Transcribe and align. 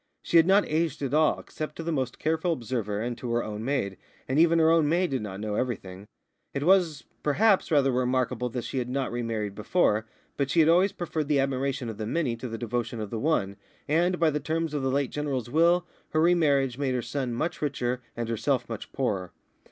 She 0.23 0.37
had 0.37 0.47
not 0.47 0.65
aged 0.65 1.03
at 1.03 1.13
all, 1.13 1.39
except 1.39 1.75
to 1.75 1.83
the 1.83 1.91
most 1.91 2.17
careful 2.17 2.53
observer 2.53 2.99
and 2.99 3.15
to 3.19 3.29
her 3.33 3.43
own 3.43 3.63
maid, 3.63 3.97
and 4.27 4.39
even 4.39 4.57
her 4.57 4.71
own 4.71 4.89
maid 4.89 5.11
did 5.11 5.21
not 5.21 5.39
know 5.39 5.53
everything. 5.53 6.07
It 6.55 6.63
was, 6.63 7.03
perhaps, 7.21 7.69
rather 7.69 7.91
remarkable 7.91 8.49
that 8.49 8.63
she 8.63 8.79
had 8.79 8.89
not 8.89 9.11
re 9.11 9.21
married 9.21 9.53
before, 9.53 10.07
but 10.37 10.49
she 10.49 10.59
had 10.59 10.69
always 10.69 10.91
preferred 10.91 11.27
the 11.27 11.39
admiration 11.39 11.87
of 11.87 11.99
the 11.99 12.07
many 12.07 12.35
to 12.37 12.47
the 12.47 12.57
devotion 12.57 12.99
of 12.99 13.11
one, 13.13 13.57
and, 13.87 14.17
by 14.19 14.31
the 14.31 14.39
terms 14.39 14.73
of 14.73 14.81
the 14.81 14.89
late 14.89 15.11
General's 15.11 15.51
will, 15.51 15.85
her 16.13 16.19
re 16.21 16.33
marriage 16.33 16.79
made 16.79 16.95
her 16.95 17.03
son 17.03 17.31
much 17.31 17.61
richer 17.61 18.01
and 18.17 18.27
herself 18.27 18.67
much 18.67 18.91
poorer. 18.93 19.31